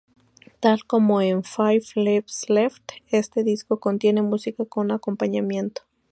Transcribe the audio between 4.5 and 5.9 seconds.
con acompañamiento.